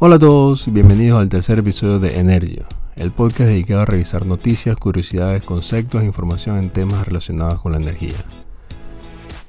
Hola 0.00 0.14
a 0.14 0.18
todos 0.20 0.68
y 0.68 0.70
bienvenidos 0.70 1.18
al 1.18 1.28
tercer 1.28 1.58
episodio 1.58 1.98
de 1.98 2.20
Energio, 2.20 2.62
el 2.94 3.10
podcast 3.10 3.50
dedicado 3.50 3.80
a 3.80 3.84
revisar 3.84 4.26
noticias, 4.26 4.76
curiosidades, 4.76 5.42
conceptos 5.42 6.02
e 6.02 6.06
información 6.06 6.56
en 6.56 6.70
temas 6.70 7.04
relacionados 7.04 7.60
con 7.60 7.72
la 7.72 7.78
energía. 7.78 8.14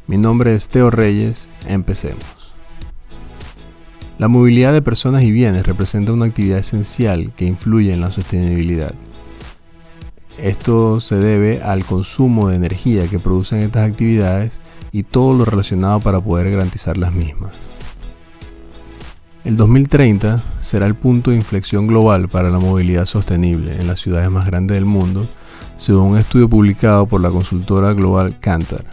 Mi 0.07 0.17
nombre 0.17 0.55
es 0.55 0.67
Teo 0.67 0.89
Reyes, 0.89 1.49
empecemos. 1.67 2.23
La 4.17 4.27
movilidad 4.27 4.73
de 4.73 4.81
personas 4.81 5.21
y 5.21 5.31
bienes 5.31 5.67
representa 5.67 6.13
una 6.13 6.25
actividad 6.25 6.57
esencial 6.57 7.31
que 7.35 7.45
influye 7.45 7.93
en 7.93 8.01
la 8.01 8.11
sostenibilidad. 8.11 8.95
Esto 10.39 10.99
se 10.99 11.17
debe 11.17 11.61
al 11.61 11.85
consumo 11.85 12.49
de 12.49 12.55
energía 12.55 13.07
que 13.07 13.19
producen 13.19 13.59
estas 13.59 13.87
actividades 13.87 14.61
y 14.91 15.03
todo 15.03 15.35
lo 15.35 15.45
relacionado 15.45 15.99
para 15.99 16.19
poder 16.19 16.49
garantizar 16.49 16.97
las 16.97 17.13
mismas. 17.13 17.53
El 19.45 19.55
2030 19.55 20.41
será 20.59 20.85
el 20.85 20.95
punto 20.95 21.31
de 21.31 21.37
inflexión 21.37 21.87
global 21.87 22.27
para 22.27 22.49
la 22.49 22.59
movilidad 22.59 23.05
sostenible 23.05 23.79
en 23.79 23.87
las 23.87 24.01
ciudades 24.01 24.29
más 24.29 24.45
grandes 24.45 24.75
del 24.75 24.85
mundo, 24.85 25.25
según 25.77 26.11
un 26.11 26.17
estudio 26.17 26.49
publicado 26.49 27.05
por 27.05 27.21
la 27.21 27.29
consultora 27.29 27.93
global 27.93 28.37
Cantar. 28.39 28.83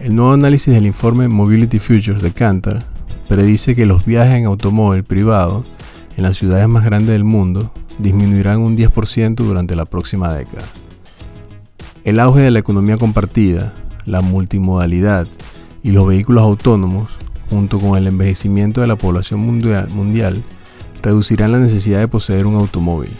El 0.00 0.16
nuevo 0.16 0.32
análisis 0.32 0.74
del 0.74 0.86
informe 0.86 1.28
Mobility 1.28 1.78
Futures 1.78 2.20
de 2.20 2.32
Cantar 2.32 2.84
predice 3.28 3.76
que 3.76 3.86
los 3.86 4.04
viajes 4.04 4.34
en 4.34 4.46
automóvil 4.46 5.04
privado 5.04 5.64
en 6.16 6.24
las 6.24 6.36
ciudades 6.36 6.66
más 6.66 6.84
grandes 6.84 7.10
del 7.10 7.24
mundo 7.24 7.72
disminuirán 7.98 8.58
un 8.58 8.76
10% 8.76 9.36
durante 9.36 9.76
la 9.76 9.84
próxima 9.84 10.32
década. 10.32 10.64
El 12.02 12.18
auge 12.18 12.40
de 12.40 12.50
la 12.50 12.58
economía 12.58 12.96
compartida, 12.96 13.74
la 14.06 14.22
multimodalidad 14.22 15.28
y 15.84 15.92
los 15.92 16.06
vehículos 16.06 16.42
autónomos 16.42 17.10
junto 17.50 17.78
con 17.78 17.96
el 17.96 18.06
envejecimiento 18.06 18.80
de 18.80 18.86
la 18.86 18.96
población 18.96 19.40
mundial, 19.40 20.42
reducirán 21.02 21.52
la 21.52 21.58
necesidad 21.58 22.00
de 22.00 22.08
poseer 22.08 22.46
un 22.46 22.56
automóvil. 22.56 23.10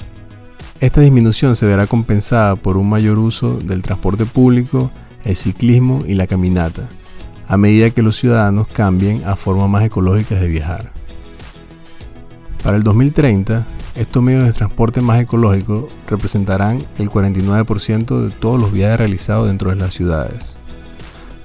Esta 0.80 1.00
disminución 1.00 1.56
se 1.56 1.66
verá 1.66 1.86
compensada 1.86 2.56
por 2.56 2.76
un 2.76 2.88
mayor 2.88 3.18
uso 3.18 3.58
del 3.58 3.82
transporte 3.82 4.26
público, 4.26 4.90
el 5.24 5.36
ciclismo 5.36 6.04
y 6.06 6.14
la 6.14 6.26
caminata, 6.26 6.88
a 7.48 7.56
medida 7.56 7.90
que 7.90 8.02
los 8.02 8.16
ciudadanos 8.16 8.68
cambien 8.68 9.24
a 9.24 9.36
formas 9.36 9.68
más 9.68 9.84
ecológicas 9.84 10.40
de 10.40 10.48
viajar. 10.48 10.92
Para 12.62 12.76
el 12.76 12.82
2030, 12.82 13.66
estos 13.96 14.22
medios 14.22 14.44
de 14.44 14.52
transporte 14.52 15.00
más 15.00 15.20
ecológicos 15.20 15.86
representarán 16.08 16.84
el 16.98 17.10
49% 17.10 18.28
de 18.28 18.30
todos 18.30 18.60
los 18.60 18.72
viajes 18.72 18.98
realizados 18.98 19.48
dentro 19.48 19.70
de 19.70 19.76
las 19.76 19.94
ciudades 19.94 20.57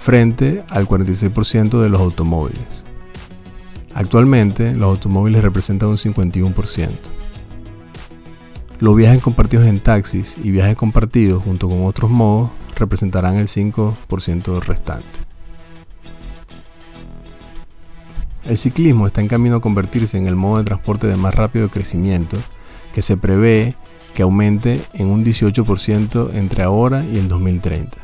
frente 0.03 0.65
al 0.67 0.85
46% 0.85 1.81
de 1.81 1.87
los 1.87 2.01
automóviles. 2.01 2.83
Actualmente, 3.93 4.73
los 4.73 4.89
automóviles 4.89 5.41
representan 5.41 5.87
un 5.87 5.97
51%. 5.97 6.89
Los 8.81 8.97
viajes 8.97 9.23
compartidos 9.23 9.65
en 9.65 9.79
taxis 9.79 10.35
y 10.43 10.51
viajes 10.51 10.75
compartidos 10.75 11.41
junto 11.41 11.69
con 11.69 11.85
otros 11.85 12.11
modos 12.11 12.49
representarán 12.75 13.35
el 13.35 13.47
5% 13.47 14.59
restante. 14.63 15.05
El 18.43 18.57
ciclismo 18.57 19.07
está 19.07 19.21
en 19.21 19.29
camino 19.29 19.55
a 19.55 19.61
convertirse 19.61 20.17
en 20.17 20.27
el 20.27 20.35
modo 20.35 20.57
de 20.57 20.65
transporte 20.65 21.07
de 21.07 21.15
más 21.15 21.33
rápido 21.33 21.69
crecimiento 21.69 22.35
que 22.93 23.01
se 23.01 23.15
prevé 23.15 23.73
que 24.15 24.23
aumente 24.23 24.81
en 24.95 25.07
un 25.07 25.23
18% 25.23 26.33
entre 26.33 26.63
ahora 26.63 27.05
y 27.05 27.19
el 27.19 27.29
2030. 27.29 28.02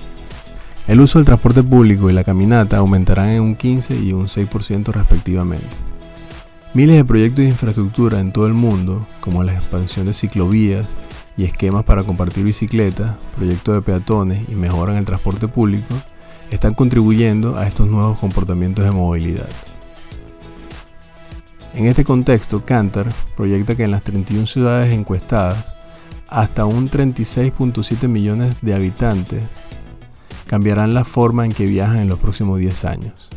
El 0.89 1.01
uso 1.01 1.19
del 1.19 1.25
transporte 1.27 1.61
público 1.61 2.09
y 2.09 2.13
la 2.13 2.23
caminata 2.23 2.77
aumentarán 2.77 3.29
en 3.29 3.43
un 3.43 3.55
15 3.55 3.95
y 3.99 4.11
un 4.11 4.25
6% 4.25 4.87
respectivamente. 4.91 5.67
Miles 6.73 6.95
de 6.95 7.05
proyectos 7.05 7.43
de 7.43 7.49
infraestructura 7.49 8.19
en 8.19 8.31
todo 8.31 8.47
el 8.47 8.55
mundo, 8.55 9.05
como 9.19 9.43
la 9.43 9.53
expansión 9.53 10.07
de 10.07 10.15
ciclovías 10.15 10.87
y 11.37 11.43
esquemas 11.43 11.85
para 11.85 12.01
compartir 12.01 12.43
bicicletas, 12.43 13.17
proyectos 13.37 13.75
de 13.75 13.81
peatones 13.83 14.49
y 14.49 14.55
mejora 14.55 14.93
en 14.93 14.97
el 14.97 15.05
transporte 15.05 15.47
público, 15.47 15.93
están 16.49 16.73
contribuyendo 16.73 17.55
a 17.55 17.67
estos 17.67 17.87
nuevos 17.87 18.17
comportamientos 18.17 18.83
de 18.83 18.89
movilidad. 18.89 19.49
En 21.75 21.85
este 21.85 22.03
contexto, 22.03 22.65
Cantar 22.65 23.13
proyecta 23.37 23.75
que 23.75 23.83
en 23.83 23.91
las 23.91 24.01
31 24.01 24.47
ciudades 24.47 24.91
encuestadas, 24.91 25.75
hasta 26.27 26.65
un 26.65 26.89
36.7 26.89 28.07
millones 28.07 28.55
de 28.63 28.73
habitantes 28.73 29.43
cambiarán 30.49 30.95
la 30.95 31.05
forma 31.05 31.45
en 31.45 31.51
que 31.51 31.67
viajan 31.67 31.99
en 31.99 32.09
los 32.09 32.17
próximos 32.17 32.57
10 32.57 32.85
años. 32.85 33.29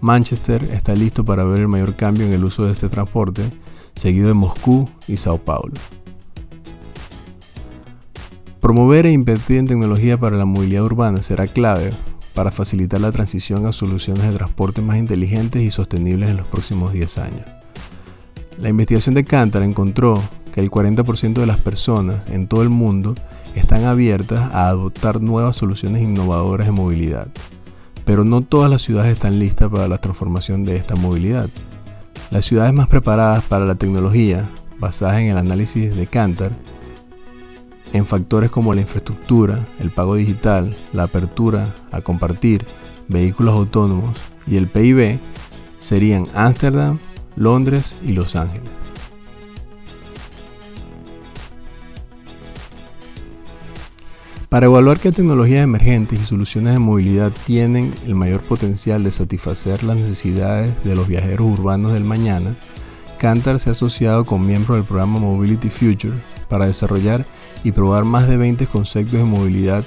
Manchester 0.00 0.64
está 0.72 0.96
listo 0.96 1.24
para 1.24 1.44
ver 1.44 1.60
el 1.60 1.68
mayor 1.68 1.94
cambio 1.94 2.26
en 2.26 2.32
el 2.32 2.42
uso 2.42 2.66
de 2.66 2.72
este 2.72 2.88
transporte, 2.88 3.44
seguido 3.94 4.26
de 4.26 4.34
Moscú 4.34 4.90
y 5.06 5.16
Sao 5.16 5.38
Paulo. 5.38 5.74
Promover 8.58 9.06
e 9.06 9.12
invertir 9.12 9.58
en 9.58 9.68
tecnología 9.68 10.18
para 10.18 10.36
la 10.36 10.44
movilidad 10.44 10.82
urbana 10.82 11.22
será 11.22 11.46
clave 11.46 11.92
para 12.34 12.50
facilitar 12.50 13.00
la 13.00 13.12
transición 13.12 13.66
a 13.66 13.72
soluciones 13.72 14.24
de 14.24 14.36
transporte 14.36 14.82
más 14.82 14.96
inteligentes 14.96 15.62
y 15.62 15.70
sostenibles 15.70 16.30
en 16.30 16.38
los 16.38 16.48
próximos 16.48 16.92
10 16.92 17.18
años. 17.18 17.46
La 18.58 18.70
investigación 18.70 19.14
de 19.14 19.24
Cantar 19.24 19.62
encontró 19.62 20.20
que 20.52 20.60
el 20.60 20.68
40% 20.68 21.34
de 21.34 21.46
las 21.46 21.60
personas 21.60 22.28
en 22.28 22.48
todo 22.48 22.62
el 22.62 22.70
mundo 22.70 23.14
están 23.54 23.84
abiertas 23.84 24.52
a 24.52 24.68
adoptar 24.68 25.20
nuevas 25.20 25.56
soluciones 25.56 26.02
innovadoras 26.02 26.66
de 26.66 26.72
movilidad, 26.72 27.28
pero 28.04 28.24
no 28.24 28.42
todas 28.42 28.70
las 28.70 28.82
ciudades 28.82 29.12
están 29.12 29.38
listas 29.38 29.70
para 29.70 29.88
la 29.88 29.98
transformación 29.98 30.64
de 30.64 30.76
esta 30.76 30.96
movilidad. 30.96 31.48
Las 32.30 32.44
ciudades 32.44 32.72
más 32.72 32.88
preparadas 32.88 33.44
para 33.44 33.64
la 33.64 33.76
tecnología, 33.76 34.48
basadas 34.78 35.20
en 35.20 35.28
el 35.28 35.38
análisis 35.38 35.94
de 35.94 36.06
Cantar, 36.06 36.52
en 37.92 38.06
factores 38.06 38.50
como 38.50 38.74
la 38.74 38.80
infraestructura, 38.80 39.64
el 39.78 39.90
pago 39.90 40.16
digital, 40.16 40.74
la 40.92 41.04
apertura 41.04 41.72
a 41.92 42.00
compartir, 42.00 42.66
vehículos 43.08 43.54
autónomos 43.54 44.18
y 44.46 44.56
el 44.56 44.66
PIB, 44.68 45.18
serían 45.78 46.26
Ámsterdam, 46.34 46.98
Londres 47.36 47.96
y 48.04 48.12
Los 48.12 48.34
Ángeles. 48.34 48.83
Para 54.54 54.66
evaluar 54.66 55.00
qué 55.00 55.10
tecnologías 55.10 55.64
emergentes 55.64 56.20
y 56.20 56.24
soluciones 56.24 56.74
de 56.74 56.78
movilidad 56.78 57.32
tienen 57.44 57.92
el 58.06 58.14
mayor 58.14 58.40
potencial 58.40 59.02
de 59.02 59.10
satisfacer 59.10 59.82
las 59.82 59.96
necesidades 59.96 60.84
de 60.84 60.94
los 60.94 61.08
viajeros 61.08 61.58
urbanos 61.58 61.92
del 61.92 62.04
mañana, 62.04 62.54
Cantar 63.18 63.58
se 63.58 63.70
ha 63.70 63.72
asociado 63.72 64.24
con 64.24 64.46
miembros 64.46 64.76
del 64.76 64.86
programa 64.86 65.18
Mobility 65.18 65.70
Future 65.70 66.14
para 66.48 66.66
desarrollar 66.66 67.26
y 67.64 67.72
probar 67.72 68.04
más 68.04 68.28
de 68.28 68.36
20 68.36 68.68
conceptos 68.68 69.18
de 69.18 69.24
movilidad 69.24 69.82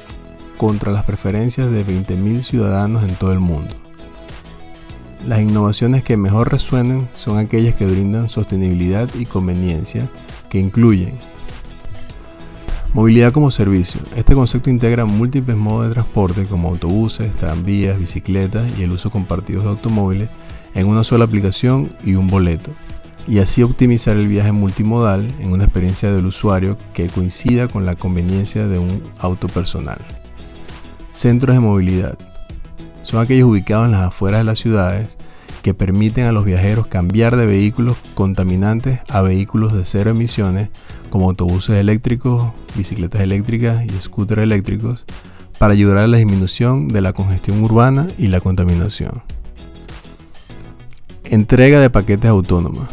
contra 0.57 0.91
las 0.91 1.05
preferencias 1.05 1.71
de 1.71 1.85
20.000 1.85 2.41
ciudadanos 2.41 3.03
en 3.03 3.15
todo 3.15 3.31
el 3.31 3.39
mundo. 3.39 3.73
Las 5.25 5.39
innovaciones 5.39 6.03
que 6.03 6.17
mejor 6.17 6.51
resuenan 6.51 7.07
son 7.13 7.37
aquellas 7.37 7.73
que 7.73 7.85
brindan 7.85 8.27
sostenibilidad 8.27 9.07
y 9.17 9.27
conveniencia, 9.27 10.09
que 10.49 10.59
incluyen 10.59 11.13
Movilidad 12.97 13.31
como 13.31 13.51
servicio. 13.51 14.01
Este 14.15 14.33
concepto 14.33 14.71
integra 14.71 15.05
múltiples 15.05 15.55
modos 15.55 15.87
de 15.87 15.93
transporte 15.93 16.45
como 16.45 16.69
autobuses, 16.69 17.35
tranvías, 17.35 17.99
bicicletas 17.99 18.67
y 18.79 18.81
el 18.81 18.91
uso 18.91 19.11
compartido 19.11 19.61
de 19.61 19.69
automóviles 19.69 20.29
en 20.73 20.87
una 20.87 21.03
sola 21.03 21.25
aplicación 21.25 21.91
y 22.03 22.15
un 22.15 22.27
boleto, 22.27 22.71
y 23.27 23.37
así 23.37 23.61
optimizar 23.61 24.17
el 24.17 24.27
viaje 24.27 24.51
multimodal 24.51 25.31
en 25.39 25.51
una 25.51 25.65
experiencia 25.65 26.11
del 26.11 26.25
usuario 26.25 26.75
que 26.95 27.05
coincida 27.05 27.67
con 27.67 27.85
la 27.85 27.93
conveniencia 27.93 28.67
de 28.67 28.79
un 28.79 29.03
auto 29.19 29.47
personal. 29.47 29.99
Centros 31.13 31.55
de 31.55 31.59
movilidad. 31.59 32.17
Son 33.03 33.21
aquellos 33.21 33.47
ubicados 33.47 33.85
en 33.85 33.91
las 33.91 34.07
afueras 34.07 34.39
de 34.39 34.45
las 34.45 34.57
ciudades 34.57 35.19
que 35.61 35.75
permiten 35.75 36.25
a 36.25 36.31
los 36.31 36.45
viajeros 36.45 36.87
cambiar 36.87 37.35
de 37.35 37.45
vehículos 37.45 37.97
contaminantes 38.15 39.01
a 39.09 39.21
vehículos 39.21 39.73
de 39.73 39.85
cero 39.85 40.11
emisiones 40.11 40.69
como 41.09 41.29
autobuses 41.29 41.77
eléctricos, 41.77 42.51
bicicletas 42.75 43.21
eléctricas 43.21 43.85
y 43.85 43.89
scooters 43.89 44.43
eléctricos 44.43 45.05
para 45.57 45.73
ayudar 45.73 45.97
a 45.97 46.07
la 46.07 46.17
disminución 46.17 46.87
de 46.87 47.01
la 47.01 47.13
congestión 47.13 47.63
urbana 47.63 48.07
y 48.17 48.27
la 48.27 48.39
contaminación. 48.39 49.23
Entrega 51.25 51.79
de 51.79 51.89
paquetes 51.89 52.29
autónomos. 52.29 52.87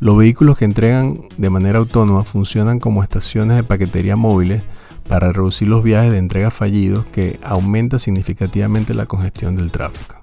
Los 0.00 0.16
vehículos 0.16 0.58
que 0.58 0.64
entregan 0.64 1.22
de 1.36 1.50
manera 1.50 1.78
autónoma 1.78 2.24
funcionan 2.24 2.78
como 2.80 3.02
estaciones 3.02 3.56
de 3.56 3.62
paquetería 3.64 4.14
móviles 4.14 4.62
para 5.08 5.32
reducir 5.32 5.68
los 5.68 5.82
viajes 5.82 6.12
de 6.12 6.18
entrega 6.18 6.50
fallidos 6.50 7.06
que 7.06 7.40
aumenta 7.42 7.98
significativamente 7.98 8.94
la 8.94 9.06
congestión 9.06 9.56
del 9.56 9.70
tráfico. 9.70 10.16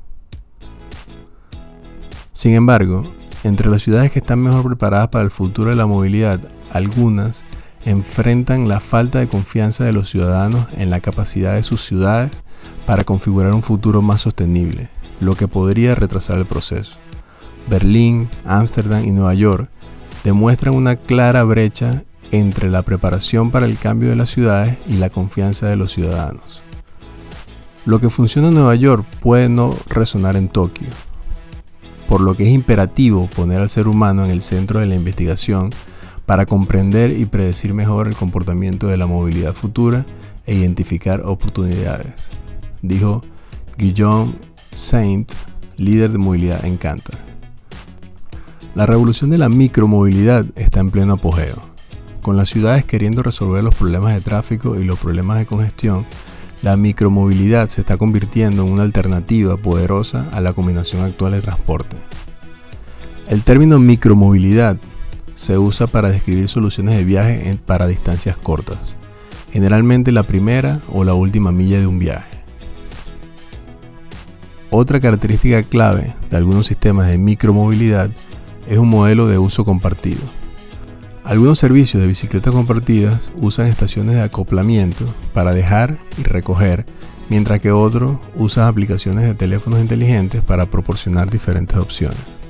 Sin 2.32 2.54
embargo, 2.54 3.02
entre 3.44 3.70
las 3.70 3.84
ciudades 3.84 4.12
que 4.12 4.20
están 4.20 4.40
mejor 4.40 4.64
preparadas 4.64 5.08
para 5.10 5.24
el 5.24 5.32
futuro 5.32 5.70
de 5.70 5.76
la 5.76 5.86
movilidad, 5.86 6.40
algunas 6.76 7.44
enfrentan 7.86 8.68
la 8.68 8.80
falta 8.80 9.20
de 9.20 9.28
confianza 9.28 9.84
de 9.84 9.94
los 9.94 10.10
ciudadanos 10.10 10.68
en 10.78 10.90
la 10.90 11.00
capacidad 11.00 11.56
de 11.56 11.64
sus 11.64 11.82
ciudades 11.82 12.32
para 12.86 13.04
configurar 13.04 13.54
un 13.54 13.62
futuro 13.62 14.02
más 14.02 14.22
sostenible, 14.22 14.90
lo 15.22 15.36
que 15.36 15.48
podría 15.48 15.96
retrasar 15.96 16.38
el 16.38 16.46
proceso. 16.46 16.98
Berlín, 17.70 18.28
Ámsterdam 18.46 19.06
y 19.06 19.12
Nueva 19.12 19.34
York 19.36 19.70
demuestran 20.24 20.74
una 20.74 20.96
clara 20.96 21.44
brecha 21.44 22.04
entre 22.32 22.70
la 22.70 22.82
preparación 22.82 23.52
para 23.52 23.68
el 23.68 23.78
cambio 23.78 24.10
de 24.10 24.16
las 24.16 24.32
ciudades 24.32 24.78
y 24.88 24.98
la 24.98 25.10
confianza 25.10 25.68
de 25.68 25.76
los 25.76 25.94
ciudadanos. 25.94 26.62
Lo 27.86 28.00
que 28.00 28.10
funciona 28.10 28.48
en 28.48 28.56
Nueva 28.56 28.76
York 28.76 29.06
puede 29.22 29.48
no 29.48 29.76
resonar 29.88 30.36
en 30.36 30.50
Tokio, 30.50 30.88
por 32.10 32.22
lo 32.22 32.34
que 32.34 32.44
es 32.44 32.50
imperativo 32.50 33.28
poner 33.28 33.62
al 33.62 33.70
ser 33.70 33.88
humano 33.88 34.26
en 34.26 34.32
el 34.32 34.42
centro 34.42 34.80
de 34.80 34.88
la 34.88 34.96
investigación 34.96 35.70
para 36.26 36.46
comprender 36.46 37.12
y 37.12 37.26
predecir 37.26 37.74
mejor 37.74 38.08
el 38.08 38.16
comportamiento 38.16 38.88
de 38.88 38.98
la 38.98 39.08
movilidad 39.08 39.54
futura 39.54 40.06
e 40.46 40.56
identificar 40.56 41.22
oportunidades, 41.22 42.30
dijo 42.82 43.22
Guillaume 43.78 44.34
Saint, 44.72 45.32
líder 45.78 46.12
de 46.12 46.18
movilidad 46.18 46.66
en 46.66 46.78
Cantar. 46.78 47.20
La 48.74 48.86
revolución 48.86 49.30
de 49.30 49.38
la 49.38 49.50
micromovilidad 49.50 50.46
está 50.56 50.82
en 50.82 50.92
pleno 50.92 51.14
apogeo. 51.14 51.56
Con 52.22 52.36
las 52.36 52.50
ciudades 52.50 52.84
queriendo 52.86 53.24
resolver 53.24 53.64
los 53.64 53.76
problemas 53.76 54.14
de 54.14 54.22
tráfico 54.22 54.80
y 54.80 54.84
los 54.84 55.00
problemas 55.00 55.38
de 55.38 55.46
congestión, 55.46 56.06
la 56.62 56.76
micromovilidad 56.76 57.70
se 57.70 57.82
está 57.82 57.98
convirtiendo 57.98 58.66
en 58.66 58.74
una 58.74 58.84
alternativa 58.84 59.56
poderosa 59.56 60.28
a 60.32 60.42
la 60.42 60.54
combinación 60.54 61.04
actual 61.04 61.34
de 61.34 61.42
transporte. 61.42 61.96
El 63.28 63.44
término 63.44 63.80
micromovilidad 63.80 64.78
se 65.36 65.60
usa 65.60 65.86
para 65.86 66.10
describir 66.10 66.50
soluciones 66.50 66.98
de 66.98 67.04
viaje 67.04 67.56
para 67.68 67.86
distancias 67.86 68.38
cortas, 68.38 68.96
generalmente 69.52 70.12
la 70.12 70.24
primera 70.24 70.80
o 70.92 71.04
la 71.04 71.14
última 71.14 71.52
milla 71.52 71.80
de 71.80 71.86
un 71.86 72.00
viaje. 72.00 72.40
Otra 74.72 75.00
característica 75.00 75.62
clave 75.62 76.14
de 76.30 76.38
algunos 76.38 76.68
sistemas 76.68 77.08
de 77.08 77.18
micromovilidad 77.18 78.10
es 78.68 78.78
un 78.78 78.90
modelo 78.90 79.28
de 79.28 79.38
uso 79.38 79.64
compartido. 79.64 80.22
Algunos 81.24 81.60
servicios 81.60 82.02
de 82.02 82.08
bicicletas 82.08 82.54
compartidas 82.54 83.32
usan 83.36 83.68
estaciones 83.68 84.16
de 84.16 84.22
acoplamiento 84.22 85.06
para 85.34 85.54
dejar 85.54 85.98
y 86.18 86.24
recoger, 86.24 86.86
mientras 87.30 87.60
que 87.60 87.72
otros 87.72 88.18
usan 88.36 88.68
aplicaciones 88.68 89.26
de 89.26 89.34
teléfonos 89.34 89.82
inteligentes 89.82 90.42
para 90.42 90.70
proporcionar 90.70 91.30
diferentes 91.30 91.78
opciones. 91.78 92.45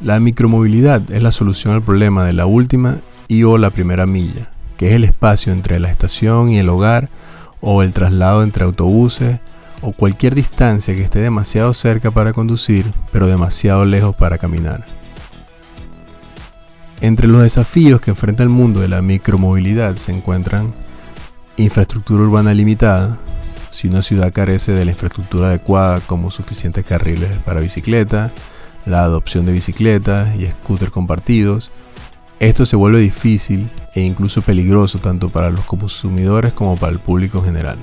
La 0.00 0.18
micromovilidad 0.18 1.10
es 1.12 1.22
la 1.22 1.30
solución 1.30 1.74
al 1.74 1.82
problema 1.82 2.24
de 2.24 2.32
la 2.32 2.46
última 2.46 2.96
y 3.28 3.42
o 3.42 3.58
la 3.58 3.68
primera 3.68 4.06
milla, 4.06 4.48
que 4.78 4.88
es 4.88 4.94
el 4.94 5.04
espacio 5.04 5.52
entre 5.52 5.78
la 5.78 5.90
estación 5.90 6.48
y 6.48 6.58
el 6.58 6.70
hogar 6.70 7.10
o 7.60 7.82
el 7.82 7.92
traslado 7.92 8.42
entre 8.42 8.64
autobuses 8.64 9.40
o 9.82 9.92
cualquier 9.92 10.34
distancia 10.34 10.94
que 10.94 11.02
esté 11.02 11.18
demasiado 11.18 11.74
cerca 11.74 12.10
para 12.10 12.32
conducir, 12.32 12.86
pero 13.12 13.26
demasiado 13.26 13.84
lejos 13.84 14.16
para 14.16 14.38
caminar. 14.38 14.86
Entre 17.02 17.28
los 17.28 17.42
desafíos 17.42 18.00
que 18.00 18.10
enfrenta 18.10 18.42
el 18.42 18.48
mundo 18.48 18.80
de 18.80 18.88
la 18.88 19.02
micromovilidad 19.02 19.96
se 19.96 20.12
encuentran 20.12 20.72
infraestructura 21.58 22.22
urbana 22.22 22.54
limitada, 22.54 23.18
si 23.70 23.88
una 23.88 24.00
ciudad 24.00 24.32
carece 24.32 24.72
de 24.72 24.86
la 24.86 24.92
infraestructura 24.92 25.48
adecuada 25.48 26.00
como 26.00 26.30
suficientes 26.30 26.86
carriles 26.86 27.36
para 27.44 27.60
bicicleta, 27.60 28.32
la 28.86 29.02
adopción 29.02 29.46
de 29.46 29.52
bicicletas 29.52 30.34
y 30.36 30.46
scooters 30.46 30.90
compartidos, 30.90 31.70
esto 32.38 32.64
se 32.66 32.76
vuelve 32.76 33.00
difícil 33.00 33.68
e 33.94 34.00
incluso 34.00 34.42
peligroso 34.42 34.98
tanto 34.98 35.28
para 35.28 35.50
los 35.50 35.64
consumidores 35.64 36.52
como 36.52 36.76
para 36.76 36.92
el 36.92 36.98
público 36.98 37.38
en 37.38 37.44
general 37.46 37.78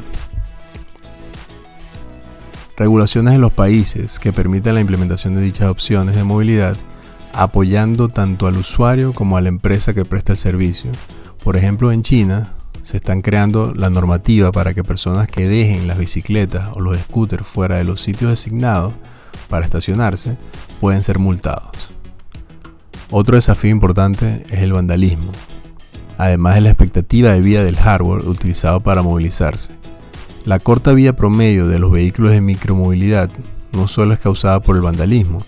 regulaciones 2.78 3.34
en 3.34 3.42
los 3.42 3.52
países 3.52 4.20
que 4.20 4.32
permitan 4.32 4.76
la 4.76 4.82
implementación 4.82 5.34
de 5.34 5.42
dichas 5.42 5.68
opciones 5.68 6.16
de 6.16 6.24
movilidad, 6.24 6.78
apoyando 7.34 8.08
tanto 8.08 8.46
al 8.46 8.56
usuario 8.56 9.14
como 9.14 9.36
a 9.36 9.42
la 9.42 9.50
empresa 9.50 9.96
que 9.96 10.06
presta 10.06 10.34
el 10.34 10.38
servicio. 10.38 10.92
Por 11.44 11.58
ejemplo, 11.58 11.92
en 11.92 12.04
China 12.04 12.54
se 12.84 12.98
están 12.98 13.22
creando 13.22 13.74
la 13.74 13.90
normativa 13.90 14.52
para 14.52 14.76
que 14.76 14.84
personas 14.84 15.28
que 15.28 15.48
dejen 15.48 15.88
las 15.88 15.98
bicicletas 15.98 16.70
o 16.74 16.80
los 16.80 16.98
scooters 17.00 17.48
fuera 17.48 17.78
de 17.78 17.84
los 17.84 18.02
sitios 18.02 18.30
designados 18.30 18.94
para 19.50 19.66
estacionarse 19.66 20.38
pueden 20.80 21.04
ser 21.04 21.20
multados. 21.20 21.92
Otro 23.10 23.36
desafío 23.36 23.72
importante 23.72 24.44
es 24.50 24.60
el 24.60 24.74
vandalismo, 24.74 25.32
además 26.18 26.56
de 26.56 26.62
la 26.62 26.70
expectativa 26.70 27.32
de 27.32 27.42
vida 27.42 27.64
del 27.64 27.78
hardware 27.78 28.28
utilizado 28.28 28.82
para 28.82 29.02
movilizarse. 29.02 29.72
La 30.46 30.60
corta 30.60 30.94
vía 30.94 31.16
promedio 31.16 31.68
de 31.68 31.80
los 31.80 31.92
vehículos 31.92 32.32
de 32.32 32.42
micromovilidad 32.42 33.30
no 33.72 33.88
solo 33.88 34.14
es 34.14 34.20
causada 34.20 34.60
por 34.60 34.76
el 34.76 34.82
vandalismo, 34.82 35.40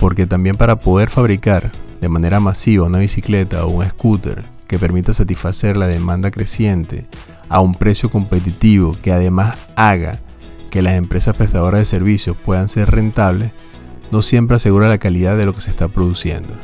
porque 0.00 0.26
también 0.26 0.56
para 0.56 0.76
poder 0.76 1.10
fabricar 1.10 1.70
de 2.00 2.08
manera 2.08 2.40
masiva 2.40 2.86
una 2.86 2.98
bicicleta 2.98 3.64
o 3.64 3.70
un 3.70 3.88
scooter 3.88 4.44
que 4.68 4.78
permita 4.78 5.14
satisfacer 5.14 5.76
la 5.76 5.86
demanda 5.86 6.30
creciente 6.30 7.06
a 7.48 7.60
un 7.60 7.74
precio 7.74 8.10
competitivo 8.10 8.96
que 9.02 9.12
además 9.12 9.56
haga 9.76 10.18
que 10.70 10.82
las 10.82 10.94
empresas 10.94 11.36
prestadoras 11.36 11.80
de 11.80 11.84
servicios 11.84 12.36
puedan 12.36 12.68
ser 12.68 12.90
rentables, 12.90 13.50
no 14.10 14.22
siempre 14.22 14.56
asegura 14.56 14.88
la 14.88 14.98
calidad 14.98 15.36
de 15.36 15.46
lo 15.46 15.54
que 15.54 15.60
se 15.60 15.70
está 15.70 15.88
produciendo. 15.88 16.54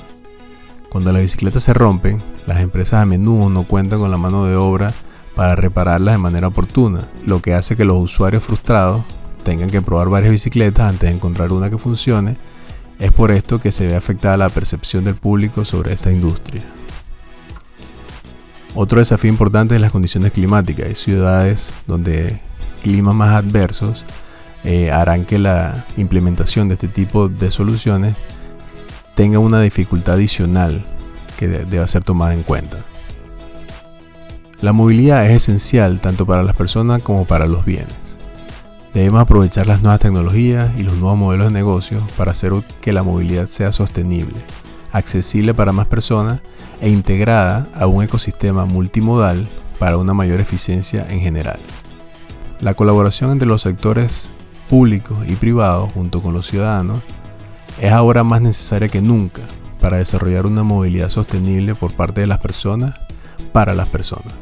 Cuando 0.88 1.12
las 1.12 1.22
bicicletas 1.22 1.62
se 1.62 1.72
rompen, 1.72 2.22
las 2.46 2.60
empresas 2.60 3.02
a 3.02 3.06
menudo 3.06 3.48
no 3.48 3.64
cuentan 3.64 3.98
con 3.98 4.10
la 4.10 4.18
mano 4.18 4.44
de 4.44 4.56
obra 4.56 4.92
para 5.34 5.56
repararlas 5.56 6.14
de 6.14 6.18
manera 6.18 6.48
oportuna, 6.48 7.08
lo 7.24 7.40
que 7.40 7.54
hace 7.54 7.76
que 7.76 7.84
los 7.84 8.02
usuarios 8.02 8.44
frustrados 8.44 9.02
tengan 9.42 9.70
que 9.70 9.82
probar 9.82 10.08
varias 10.08 10.32
bicicletas 10.32 10.90
antes 10.90 11.08
de 11.08 11.16
encontrar 11.16 11.52
una 11.52 11.70
que 11.70 11.78
funcione. 11.78 12.36
Es 12.98 13.10
por 13.10 13.32
esto 13.32 13.58
que 13.58 13.72
se 13.72 13.86
ve 13.86 13.96
afectada 13.96 14.36
la 14.36 14.48
percepción 14.48 15.04
del 15.04 15.14
público 15.14 15.64
sobre 15.64 15.92
esta 15.92 16.12
industria. 16.12 16.62
Otro 18.74 19.00
desafío 19.00 19.30
importante 19.30 19.74
es 19.74 19.80
las 19.80 19.92
condiciones 19.92 20.32
climáticas. 20.32 20.86
Hay 20.86 20.94
ciudades 20.94 21.72
donde 21.86 22.40
climas 22.82 23.14
más 23.14 23.36
adversos 23.36 24.04
eh, 24.64 24.90
harán 24.90 25.24
que 25.24 25.38
la 25.38 25.84
implementación 25.96 26.68
de 26.68 26.74
este 26.74 26.88
tipo 26.88 27.28
de 27.28 27.50
soluciones 27.50 28.16
tenga 29.14 29.38
una 29.38 29.60
dificultad 29.60 30.14
adicional 30.14 30.84
que 31.38 31.48
deba 31.48 31.86
ser 31.86 32.04
tomada 32.04 32.34
en 32.34 32.42
cuenta. 32.42 32.78
La 34.60 34.72
movilidad 34.72 35.28
es 35.28 35.42
esencial 35.42 36.00
tanto 36.00 36.24
para 36.24 36.44
las 36.44 36.54
personas 36.54 37.02
como 37.02 37.24
para 37.24 37.46
los 37.46 37.64
bienes. 37.64 38.02
Debemos 38.94 39.22
aprovechar 39.22 39.66
las 39.66 39.82
nuevas 39.82 40.00
tecnologías 40.00 40.70
y 40.78 40.82
los 40.82 40.96
nuevos 40.96 41.18
modelos 41.18 41.48
de 41.48 41.52
negocio 41.52 42.06
para 42.16 42.30
hacer 42.30 42.52
que 42.80 42.92
la 42.92 43.02
movilidad 43.02 43.48
sea 43.48 43.72
sostenible, 43.72 44.36
accesible 44.92 45.54
para 45.54 45.72
más 45.72 45.88
personas 45.88 46.40
e 46.80 46.90
integrada 46.90 47.66
a 47.74 47.86
un 47.86 48.04
ecosistema 48.04 48.66
multimodal 48.66 49.48
para 49.78 49.96
una 49.96 50.14
mayor 50.14 50.40
eficiencia 50.40 51.06
en 51.08 51.20
general. 51.20 51.58
La 52.62 52.74
colaboración 52.74 53.32
entre 53.32 53.48
los 53.48 53.60
sectores 53.60 54.26
públicos 54.70 55.18
y 55.26 55.34
privados 55.34 55.92
junto 55.92 56.22
con 56.22 56.32
los 56.32 56.46
ciudadanos 56.46 57.00
es 57.80 57.90
ahora 57.90 58.22
más 58.22 58.40
necesaria 58.40 58.88
que 58.88 59.02
nunca 59.02 59.42
para 59.80 59.96
desarrollar 59.96 60.46
una 60.46 60.62
movilidad 60.62 61.08
sostenible 61.08 61.74
por 61.74 61.92
parte 61.92 62.20
de 62.20 62.28
las 62.28 62.38
personas 62.38 62.94
para 63.52 63.74
las 63.74 63.88
personas. 63.88 64.32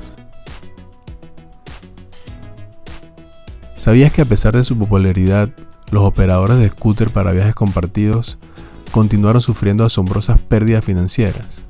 ¿Sabías 3.76 4.12
que 4.12 4.20
a 4.20 4.26
pesar 4.26 4.54
de 4.54 4.64
su 4.64 4.76
popularidad, 4.76 5.48
los 5.90 6.02
operadores 6.02 6.58
de 6.58 6.68
scooter 6.68 7.08
para 7.08 7.32
viajes 7.32 7.54
compartidos 7.54 8.36
continuaron 8.90 9.40
sufriendo 9.40 9.82
asombrosas 9.82 10.38
pérdidas 10.42 10.84
financieras? 10.84 11.64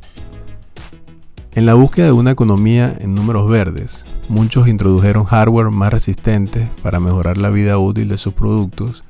En 1.52 1.66
la 1.66 1.74
búsqueda 1.74 2.06
de 2.06 2.12
una 2.12 2.30
economía 2.30 2.96
en 3.00 3.16
números 3.16 3.50
verdes, 3.50 4.06
muchos 4.28 4.68
introdujeron 4.68 5.24
hardware 5.24 5.70
más 5.70 5.92
resistente 5.92 6.70
para 6.80 7.00
mejorar 7.00 7.38
la 7.38 7.50
vida 7.50 7.76
útil 7.76 8.08
de 8.08 8.18
sus 8.18 8.34
productos, 8.34 9.02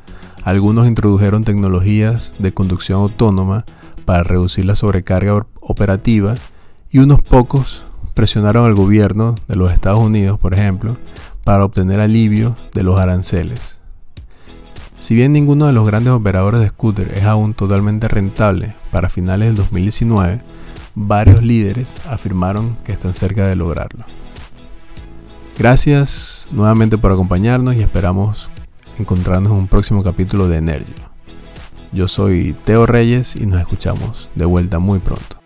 algunos 0.42 0.88
introdujeron 0.88 1.44
tecnologías 1.44 2.32
de 2.38 2.54
conducción 2.54 3.02
autónoma 3.02 3.66
para 4.06 4.22
reducir 4.22 4.64
la 4.64 4.74
sobrecarga 4.74 5.46
operativa 5.60 6.34
y 6.90 7.00
unos 7.00 7.20
pocos 7.20 7.82
presionaron 8.14 8.64
al 8.64 8.74
gobierno 8.74 9.34
de 9.46 9.56
los 9.56 9.70
Estados 9.70 10.00
Unidos, 10.00 10.40
por 10.40 10.54
ejemplo, 10.54 10.96
para 11.44 11.66
obtener 11.66 12.00
alivio 12.00 12.56
de 12.72 12.84
los 12.84 12.98
aranceles. 12.98 13.78
Si 14.98 15.14
bien 15.14 15.32
ninguno 15.32 15.66
de 15.66 15.74
los 15.74 15.86
grandes 15.86 16.14
operadores 16.14 16.60
de 16.60 16.70
scooter 16.70 17.12
es 17.14 17.24
aún 17.24 17.52
totalmente 17.52 18.08
rentable 18.08 18.74
para 18.90 19.10
finales 19.10 19.48
del 19.48 19.56
2019, 19.56 20.40
varios 20.94 21.42
líderes 21.42 22.00
afirmaron 22.06 22.76
que 22.84 22.92
están 22.92 23.14
cerca 23.14 23.46
de 23.46 23.56
lograrlo. 23.56 24.04
Gracias 25.58 26.48
nuevamente 26.52 26.98
por 26.98 27.12
acompañarnos 27.12 27.76
y 27.76 27.82
esperamos 27.82 28.48
encontrarnos 28.98 29.52
en 29.52 29.58
un 29.58 29.68
próximo 29.68 30.02
capítulo 30.02 30.48
de 30.48 30.58
Energy. 30.58 30.94
Yo 31.92 32.08
soy 32.08 32.54
Teo 32.64 32.86
Reyes 32.86 33.36
y 33.36 33.46
nos 33.46 33.60
escuchamos 33.60 34.30
de 34.34 34.44
vuelta 34.44 34.78
muy 34.78 35.00
pronto. 35.00 35.39